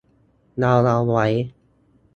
[0.59, 1.27] เราเอาไว้